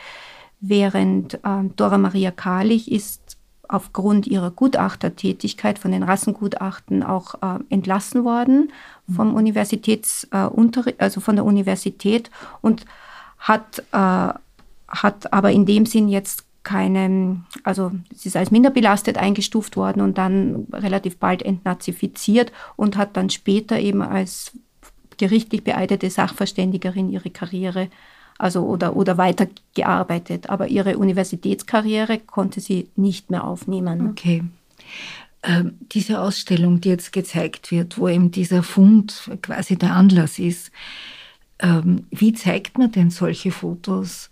[0.61, 3.37] Während äh, Dora Maria Kalich ist
[3.73, 8.71] aufgrund ihrer Gutachtertätigkeit von den Rassengutachten auch äh, entlassen worden
[9.13, 9.35] vom mhm.
[9.35, 12.31] Universitätsunterricht, äh, also von der Universität
[12.61, 12.85] und
[13.39, 14.35] hat, äh,
[14.89, 20.03] hat aber in dem Sinn jetzt keinen, also sie ist als minder belastet eingestuft worden
[20.03, 24.53] und dann relativ bald entnazifiziert und hat dann später eben als
[25.17, 27.89] gerichtlich beeidete Sachverständigerin ihre Karriere
[28.43, 30.51] also oder, oder weitergearbeitet.
[30.51, 34.11] Aber ihre Universitätskarriere konnte sie nicht mehr aufnehmen.
[34.11, 34.43] Okay.
[35.45, 40.71] Ähm, diese Ausstellung, die jetzt gezeigt wird, wo eben dieser Fund quasi der Anlass ist,
[41.59, 44.31] ähm, wie zeigt man denn solche Fotos,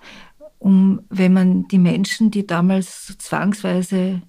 [0.58, 4.22] um, wenn man die Menschen, die damals zwangsweise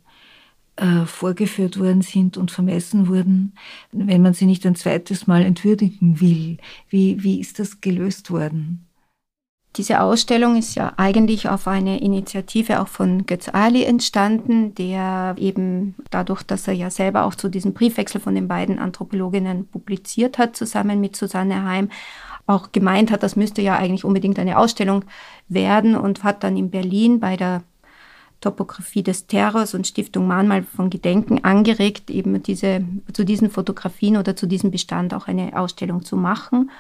[0.76, 3.54] äh, vorgeführt worden sind und vermessen wurden,
[3.92, 6.58] wenn man sie nicht ein zweites Mal entwürdigen will,
[6.90, 8.88] wie, wie ist das gelöst worden?
[9.78, 15.96] Diese Ausstellung ist ja eigentlich auf eine Initiative auch von Götz Ali entstanden, der eben
[16.10, 20.58] dadurch, dass er ja selber auch zu diesem Briefwechsel von den beiden Anthropologinnen publiziert hat,
[20.58, 21.90] zusammen mit Susanne Heim,
[22.48, 25.06] auch gemeint hat, das müsste ja eigentlich unbedingt eine Ausstellung
[25.48, 27.64] werden und hat dann in Berlin bei der
[28.42, 34.36] Topographie des Terrors und Stiftung Mahnmal von Gedenken angeregt, eben diese, zu diesen Fotografien oder
[34.36, 36.72] zu diesem Bestand auch eine Ausstellung zu machen.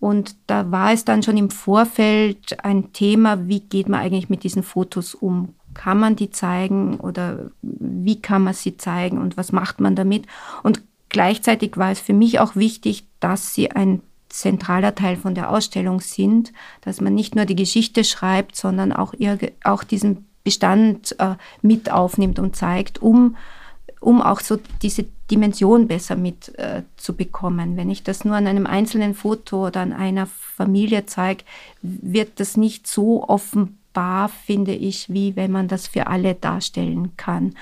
[0.00, 4.42] Und da war es dann schon im Vorfeld ein Thema, wie geht man eigentlich mit
[4.44, 5.54] diesen Fotos um?
[5.74, 10.26] Kann man die zeigen oder wie kann man sie zeigen und was macht man damit?
[10.62, 15.50] Und gleichzeitig war es für mich auch wichtig, dass sie ein zentraler Teil von der
[15.50, 19.12] Ausstellung sind, dass man nicht nur die Geschichte schreibt, sondern auch,
[19.64, 23.36] auch diesen Bestand äh, mit aufnimmt und zeigt, um
[24.00, 27.74] um auch so diese Dimension besser mitzubekommen.
[27.74, 31.44] Äh, Wenn ich das nur an einem einzelnen Foto oder an einer Familie zeige,
[31.82, 37.54] wird das nicht so offenbar, finde ich, wie wenn man das für alle darstellen kann.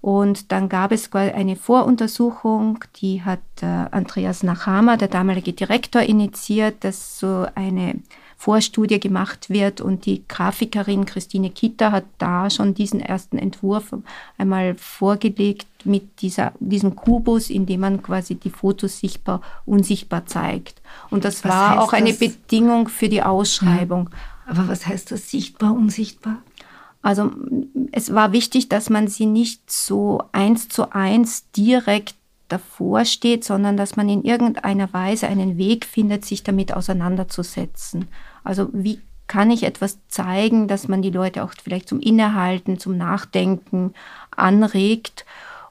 [0.00, 6.84] Und dann gab es eine Voruntersuchung, die hat äh, Andreas Nachama, der damalige Direktor, initiiert,
[6.84, 8.00] dass so eine
[8.40, 9.80] Vorstudie gemacht wird.
[9.80, 13.92] Und die Grafikerin Christine Kitter hat da schon diesen ersten Entwurf
[14.38, 20.80] einmal vorgelegt mit dieser, diesem Kubus, in dem man quasi die Fotos sichtbar, unsichtbar zeigt.
[21.10, 22.20] Und das was war auch eine das?
[22.20, 24.10] Bedingung für die Ausschreibung.
[24.12, 24.52] Ja.
[24.52, 26.38] Aber was heißt das sichtbar, unsichtbar?
[27.02, 27.30] Also
[27.90, 32.14] es war wichtig, dass man sie nicht so eins zu eins direkt
[32.48, 38.08] davor steht, sondern dass man in irgendeiner Weise einen Weg findet, sich damit auseinanderzusetzen.
[38.42, 42.96] Also wie kann ich etwas zeigen, dass man die Leute auch vielleicht zum Innehalten, zum
[42.96, 43.92] Nachdenken
[44.34, 45.24] anregt.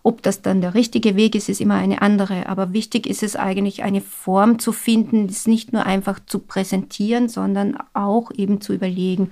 [0.04, 2.48] Ob das dann der richtige Weg ist, ist immer eine andere.
[2.48, 7.28] Aber wichtig ist es eigentlich, eine Form zu finden, das nicht nur einfach zu präsentieren,
[7.28, 9.32] sondern auch eben zu überlegen,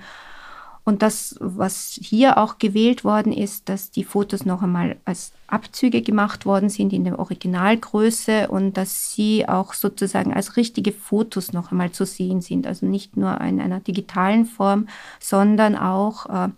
[0.86, 6.00] und das, was hier auch gewählt worden ist, dass die Fotos noch einmal als Abzüge
[6.00, 11.72] gemacht worden sind in der Originalgröße und dass sie auch sozusagen als richtige Fotos noch
[11.72, 12.68] einmal zu sehen sind.
[12.68, 14.86] Also nicht nur in einer digitalen Form,
[15.18, 16.48] sondern auch, äh,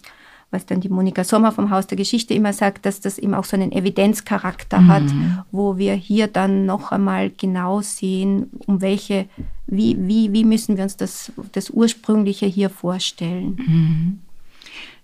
[0.50, 3.44] was dann die Monika Sommer vom Haus der Geschichte immer sagt, dass das eben auch
[3.44, 4.88] so einen Evidenzcharakter mhm.
[4.88, 5.02] hat,
[5.50, 9.26] wo wir hier dann noch einmal genau sehen, um welche
[9.66, 13.56] wie, wie, wie müssen wir uns das, das Ursprüngliche hier vorstellen?
[13.56, 14.18] Mhm.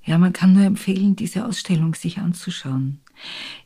[0.04, 3.00] Ja, man kann nur empfehlen, diese Ausstellung sich anzuschauen.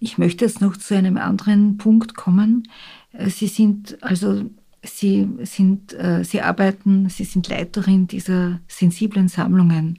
[0.01, 2.69] Ich möchte jetzt noch zu einem anderen Punkt kommen.
[3.13, 4.45] Äh, Sie sind also
[4.83, 9.99] Sie sind, äh, Sie arbeiten, Sie sind Leiterin dieser sensiblen Sammlungen.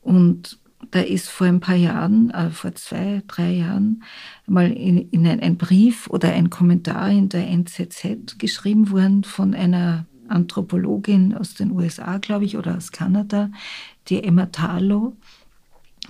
[0.00, 0.58] Und
[0.90, 4.04] da ist vor ein paar Jahren, äh, vor zwei, drei Jahren,
[4.46, 9.54] mal in, in ein, ein, Brief oder ein Kommentar in der NZZ geschrieben worden von
[9.54, 13.50] einer Anthropologin aus den USA, glaube ich, oder aus Kanada,
[14.08, 15.16] die Emma Talo.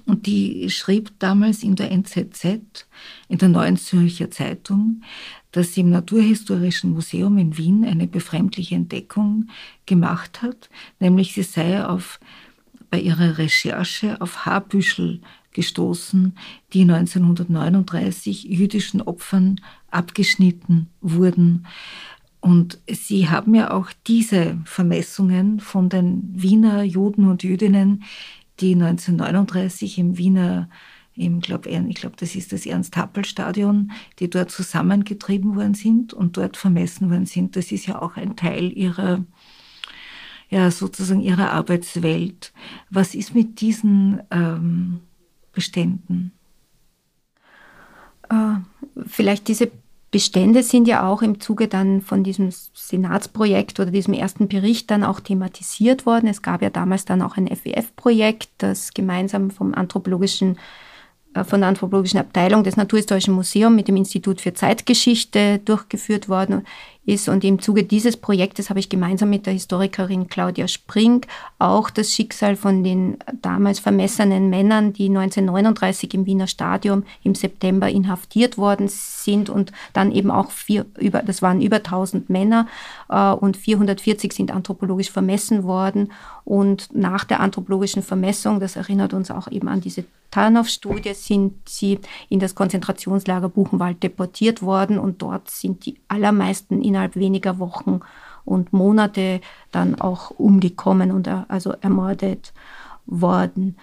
[0.06, 2.86] Und die schrieb damals in der NZZ,
[3.28, 5.02] in der Neuen Zürcher Zeitung,
[5.52, 9.48] dass sie im Naturhistorischen Museum in Wien eine befremdliche Entdeckung
[9.86, 10.68] gemacht hat,
[11.00, 12.20] nämlich sie sei auf,
[12.90, 15.20] bei ihrer Recherche auf Haarbüschel
[15.52, 16.36] gestoßen,
[16.72, 21.66] die 1939 jüdischen Opfern abgeschnitten wurden.
[22.40, 28.04] Und Sie haben ja auch diese Vermessungen von den Wiener Juden und Jüdinnen,
[28.60, 30.68] die 1939 im Wiener,
[31.14, 36.56] im, glaub, ich glaube, das ist das Ernst-Happel-Stadion, die dort zusammengetrieben worden sind und dort
[36.56, 37.56] vermessen worden sind.
[37.56, 39.24] Das ist ja auch ein Teil ihrer,
[40.50, 42.52] ja, sozusagen ihrer Arbeitswelt.
[42.90, 45.00] Was ist mit diesen ähm,
[45.52, 46.32] Beständen?
[48.30, 48.56] Äh,
[49.06, 49.70] vielleicht diese
[50.10, 55.04] Bestände sind ja auch im Zuge dann von diesem Senatsprojekt oder diesem ersten Bericht dann
[55.04, 56.28] auch thematisiert worden.
[56.28, 60.56] Es gab ja damals dann auch ein FWF-Projekt, das gemeinsam vom anthropologischen
[61.34, 66.64] äh, von der anthropologischen Abteilung des Naturhistorischen Museums mit dem Institut für Zeitgeschichte durchgeführt worden
[67.08, 67.28] ist.
[67.28, 71.22] Und im Zuge dieses Projektes habe ich gemeinsam mit der Historikerin Claudia Spring
[71.58, 77.88] auch das Schicksal von den damals vermessenen Männern, die 1939 im Wiener Stadion im September
[77.88, 82.68] inhaftiert worden sind und dann eben auch vier, über, das waren über 1000 Männer
[83.08, 86.12] äh, und 440 sind anthropologisch vermessen worden.
[86.44, 91.98] Und nach der anthropologischen Vermessung, das erinnert uns auch eben an diese Tarnow-Studie, sind sie
[92.28, 98.00] in das Konzentrationslager Buchenwald deportiert worden und dort sind die allermeisten innerhalb weniger Wochen
[98.44, 102.52] und Monate dann auch umgekommen und also ermordet
[103.06, 103.76] worden.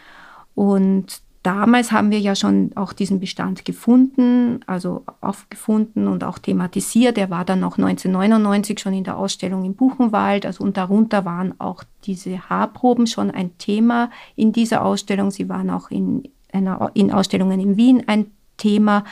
[0.54, 7.18] Und damals haben wir ja schon auch diesen Bestand gefunden, also aufgefunden und auch thematisiert.
[7.18, 10.46] Er war dann auch 1999 schon in der Ausstellung im Buchenwald.
[10.46, 15.32] Also und darunter waren auch diese Haarproben schon ein Thema in dieser Ausstellung.
[15.32, 19.04] Sie waren auch in, einer, in Ausstellungen in Wien ein Thema.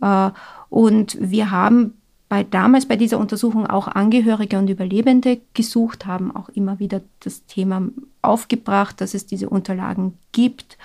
[0.00, 0.30] Äh,
[0.70, 1.97] und wir haben
[2.28, 7.46] bei, damals bei dieser Untersuchung auch Angehörige und Überlebende gesucht, haben auch immer wieder das
[7.46, 7.88] Thema
[8.20, 10.76] aufgebracht, dass es diese Unterlagen gibt.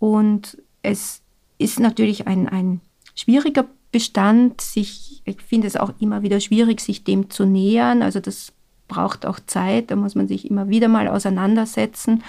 [0.00, 1.22] Und es
[1.58, 2.80] ist natürlich ein, ein
[3.14, 8.02] schwieriger Bestand, sich, ich finde es auch immer wieder schwierig, sich dem zu nähern.
[8.02, 8.52] Also das
[8.88, 12.24] braucht auch Zeit, da muss man sich immer wieder mal auseinandersetzen.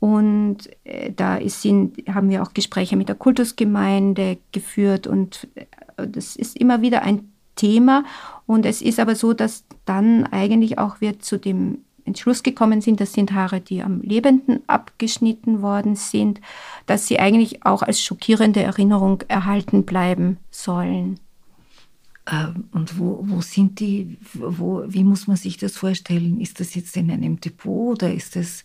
[0.00, 5.66] Und äh, da ist, sind, haben wir auch Gespräche mit der Kultusgemeinde geführt und äh,
[6.06, 8.04] das ist immer wieder ein Thema.
[8.46, 13.00] Und es ist aber so, dass dann eigentlich auch wir zu dem Entschluss gekommen sind,
[13.00, 16.40] das sind Haare, die am Lebenden abgeschnitten worden sind,
[16.86, 21.20] dass sie eigentlich auch als schockierende Erinnerung erhalten bleiben sollen.
[22.30, 26.40] Ähm, und wo, wo sind die, wo, wie muss man sich das vorstellen?
[26.40, 28.64] Ist das jetzt in einem Depot oder ist das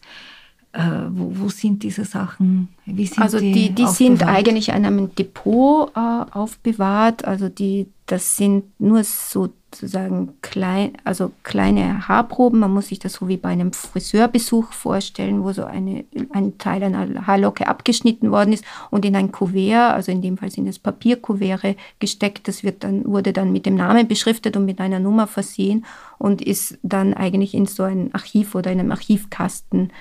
[0.74, 2.70] äh, wo, wo, sind diese Sachen?
[2.86, 7.26] Wie sind also die, die, die sind eigentlich in einem Depot äh, aufbewahrt.
[7.26, 12.60] Also die, das sind nur sozusagen klein, also kleine Haarproben.
[12.60, 16.84] Man muss sich das so wie bei einem Friseurbesuch vorstellen, wo so eine, ein Teil
[16.84, 20.80] einer Haarlocke abgeschnitten worden ist und in ein Kuvert, also in dem Fall sind es
[20.80, 22.50] Papierkuvere gesteckt.
[22.50, 25.86] Das wird dann, wurde dann mit dem Namen beschriftet und mit einer Nummer versehen
[26.18, 29.94] und ist dann eigentlich in so ein Archiv oder in einem Archivkasten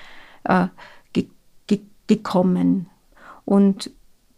[0.43, 0.67] äh,
[1.13, 1.27] ge
[1.67, 2.87] ge gekommen.
[3.45, 3.91] Und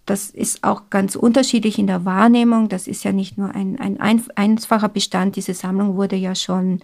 [0.05, 2.69] das ist auch ganz unterschiedlich in der Wahrnehmung.
[2.69, 5.35] Das ist ja nicht nur ein, ein einfacher Bestand.
[5.35, 6.81] Diese Sammlung wurde ja schon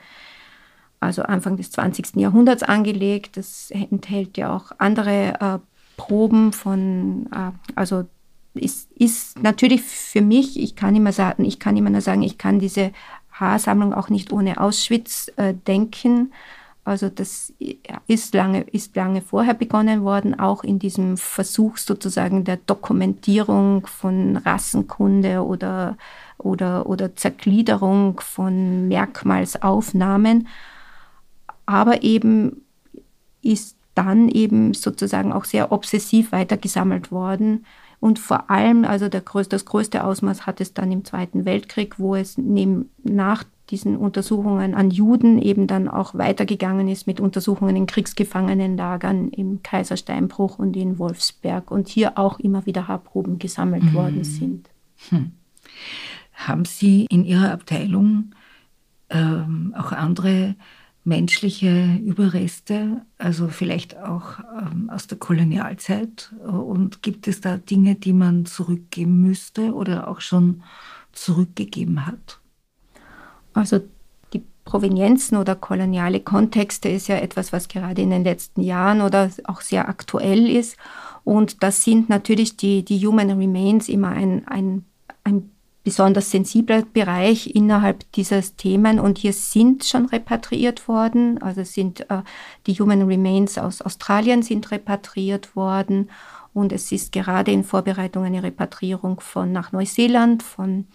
[0.99, 2.15] also Anfang des 20.
[2.15, 3.37] Jahrhunderts angelegt.
[3.37, 5.59] Das enthält ja auch andere äh,
[5.97, 8.05] Proben von, äh, also
[8.53, 12.37] ist, ist natürlich für mich, ich kann immer sagen, ich kann immer nur sagen, ich
[12.37, 12.91] kann diese
[13.31, 16.31] Haarsammlung auch nicht ohne Auschwitz äh, denken.
[16.83, 17.53] Also das
[18.07, 24.37] ist lange, ist lange vorher begonnen worden, auch in diesem Versuch sozusagen der Dokumentierung von
[24.37, 25.97] Rassenkunde oder,
[26.39, 30.47] oder, oder Zergliederung von Merkmalsaufnahmen.
[31.67, 32.65] Aber eben
[33.43, 37.65] ist dann eben sozusagen auch sehr obsessiv weitergesammelt worden.
[37.99, 41.99] Und vor allem, also der größte, das größte Ausmaß hat es dann im Zweiten Weltkrieg,
[41.99, 47.75] wo es neben, nach diesen Untersuchungen an Juden eben dann auch weitergegangen ist mit Untersuchungen
[47.75, 53.93] in Kriegsgefangenenlagern im Kaisersteinbruch und in Wolfsberg und hier auch immer wieder Haarproben gesammelt mhm.
[53.93, 54.69] worden sind.
[55.09, 55.31] Hm.
[56.33, 58.31] Haben Sie in Ihrer Abteilung
[59.09, 60.55] ähm, auch andere
[61.03, 66.33] menschliche Überreste, also vielleicht auch ähm, aus der Kolonialzeit?
[66.43, 70.63] Und gibt es da Dinge, die man zurückgeben müsste oder auch schon
[71.11, 72.40] zurückgegeben hat?
[73.53, 73.81] Also
[74.33, 79.29] die Provenienzen oder koloniale Kontexte ist ja etwas, was gerade in den letzten Jahren oder
[79.45, 80.77] auch sehr aktuell ist.
[81.23, 84.85] Und das sind natürlich die, die Human Remains immer ein, ein,
[85.23, 85.51] ein
[85.83, 91.41] besonders sensibler Bereich innerhalb dieses Themen und hier sind schon repatriiert worden.
[91.41, 92.21] Also sind äh,
[92.67, 96.09] die Human Remains aus Australien sind repatriiert worden
[96.53, 100.85] und es ist gerade in Vorbereitung eine Repatriierung von nach Neuseeland von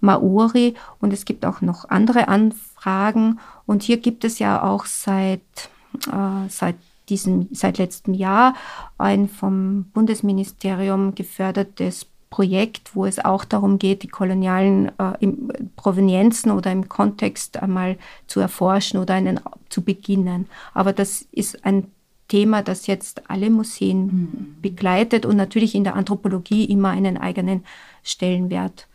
[0.00, 3.40] Maori und es gibt auch noch andere Anfragen.
[3.66, 5.40] Und hier gibt es ja auch seit,
[6.08, 6.76] äh, seit
[7.08, 8.54] diesem, seit letztem Jahr
[8.98, 15.26] ein vom Bundesministerium gefördertes Projekt, wo es auch darum geht, die kolonialen äh,
[15.76, 20.48] Provenienzen oder im Kontext einmal zu erforschen oder einen zu beginnen.
[20.74, 21.90] Aber das ist ein
[22.28, 24.56] Thema, das jetzt alle Museen mhm.
[24.60, 27.64] begleitet und natürlich in der Anthropologie immer einen eigenen
[28.02, 28.88] Stellenwert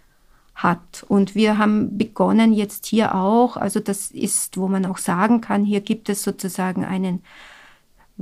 [0.56, 1.06] hat.
[1.08, 5.64] Und wir haben begonnen jetzt hier auch, also das ist, wo man auch sagen kann,
[5.64, 7.22] hier gibt es sozusagen einen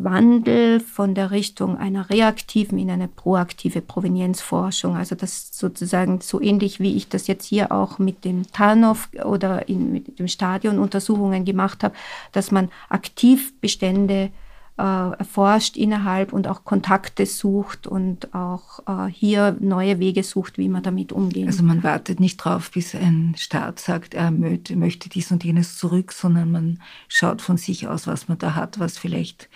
[0.03, 4.95] Wandel von der Richtung einer reaktiven in eine proaktive Provenienzforschung.
[4.95, 9.67] Also das sozusagen so ähnlich wie ich das jetzt hier auch mit dem Tarnow oder
[9.67, 11.95] in, mit dem Stadion Untersuchungen gemacht habe,
[12.31, 14.31] dass man aktiv Bestände
[14.79, 20.69] äh, erforscht innerhalb und auch Kontakte sucht und auch äh, hier neue Wege sucht, wie
[20.69, 21.47] man damit umgeht.
[21.47, 26.13] Also man wartet nicht drauf, bis ein Staat sagt, er möchte dies und jenes zurück,
[26.13, 29.49] sondern man schaut von sich aus, was man da hat, was vielleicht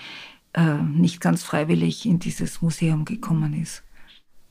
[0.54, 3.82] äh, nicht ganz freiwillig in dieses Museum gekommen ist.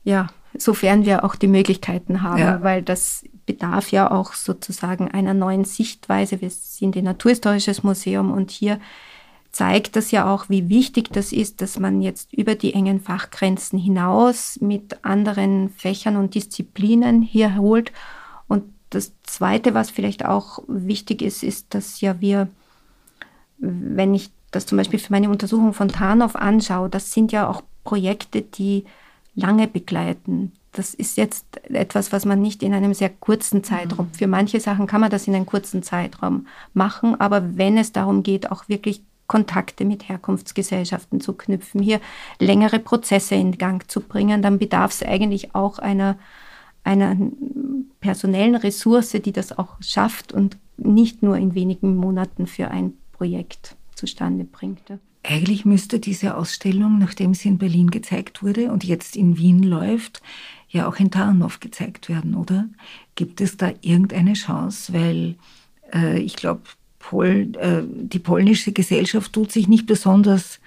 [0.03, 2.63] Ja, sofern wir auch die Möglichkeiten haben, ja.
[2.63, 6.41] weil das bedarf ja auch sozusagen einer neuen Sichtweise.
[6.41, 8.79] Wir sind ein Naturhistorisches Museum und hier
[9.53, 13.77] zeigt das ja auch, wie wichtig das ist, dass man jetzt über die engen Fachgrenzen
[13.77, 17.91] hinaus mit anderen Fächern und Disziplinen hier holt.
[18.47, 22.49] Und das Zweite, was vielleicht auch wichtig ist, ist, dass ja wir,
[23.59, 27.61] wenn ich das zum Beispiel für meine Untersuchung von Tarnow anschaue, das sind ja auch
[27.83, 28.85] Projekte, die
[29.35, 30.51] lange begleiten.
[30.71, 34.13] Das ist jetzt etwas, was man nicht in einem sehr kurzen Zeitraum, mhm.
[34.15, 38.23] für manche Sachen kann man das in einem kurzen Zeitraum machen, aber wenn es darum
[38.23, 41.99] geht, auch wirklich Kontakte mit Herkunftsgesellschaften zu knüpfen, hier
[42.39, 46.17] längere Prozesse in Gang zu bringen, dann bedarf es eigentlich auch einer,
[46.83, 47.15] einer
[47.99, 53.75] personellen Ressource, die das auch schafft und nicht nur in wenigen Monaten für ein Projekt
[53.95, 54.81] zustande bringt.
[55.23, 60.21] Eigentlich müsste diese Ausstellung, nachdem sie in Berlin gezeigt wurde und jetzt in Wien läuft,
[60.67, 62.67] ja auch in Tarnow gezeigt werden, oder?
[63.15, 64.91] Gibt es da irgendeine Chance?
[64.93, 65.35] Weil
[65.93, 66.63] äh, ich glaube,
[67.03, 70.59] Pol, äh, die polnische Gesellschaft tut sich nicht besonders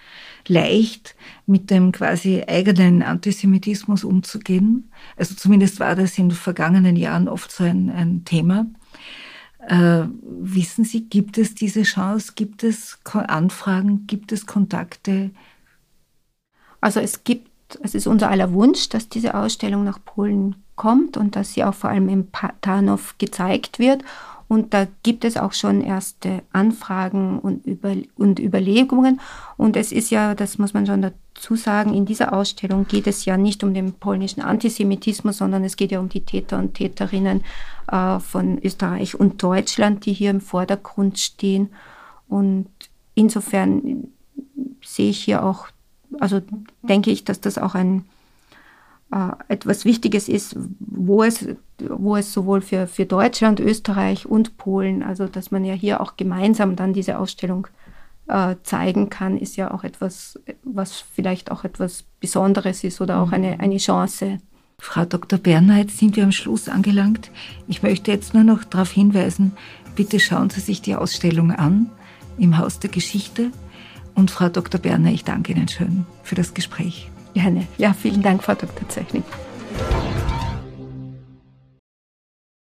[0.47, 1.17] leicht,
[1.47, 4.91] mit dem quasi eigenen Antisemitismus umzugehen.
[5.17, 8.67] Also zumindest war das in den vergangenen Jahren oft so ein, ein Thema.
[9.67, 12.35] Äh, wissen Sie, gibt es diese Chance?
[12.37, 14.07] Gibt es Anfragen?
[14.07, 15.31] Gibt es Kontakte?
[16.83, 17.51] Also es gibt,
[17.83, 21.75] es ist unser aller Wunsch, dass diese Ausstellung nach Polen kommt und dass sie auch
[21.75, 22.29] vor allem im
[22.61, 24.05] Tarnow gezeigt wird.
[24.49, 29.21] Und da gibt es auch schon erste Anfragen und, Über und Überlegungen.
[29.57, 33.25] Und es ist ja, das muss man schon dazu sagen, in dieser Ausstellung geht es
[33.25, 37.43] ja nicht um den polnischen Antisemitismus, sondern es geht ja um die Täter und Täterinnen
[37.91, 41.71] äh, von Österreich und Deutschland, die hier im Vordergrund stehen.
[42.29, 42.69] Und
[43.15, 44.09] insofern
[44.85, 45.67] sehe ich hier auch,
[46.21, 46.41] also
[46.83, 48.05] denke ich, dass das auch ein
[49.49, 51.47] etwas Wichtiges ist, wo es,
[51.79, 56.17] wo es sowohl für, für Deutschland, Österreich und Polen, also dass man ja hier auch
[56.17, 57.69] gemeinsam dann diese Ausstellung
[58.29, 63.33] äh, zeigen kann, ist ja auch etwas, was vielleicht auch etwas Besonderes ist oder auch
[63.33, 63.61] eine, mhm.
[63.61, 64.39] eine Chance.
[64.79, 65.39] Frau Dr.
[65.39, 67.31] Berner, jetzt sind wir am Schluss angelangt.
[67.67, 69.53] Ich möchte jetzt nur noch darauf hinweisen,
[69.95, 71.91] bitte schauen Sie sich die Ausstellung an
[72.39, 73.53] im Haus der Geschichte.
[74.15, 74.81] Und Frau Dr.
[74.81, 77.11] Berner, ich danke Ihnen schön für das Gespräch.
[77.37, 77.67] Gerne.
[77.77, 78.89] Ja, vielen Dank, Frau Dr.
[78.89, 79.23] Zeichning.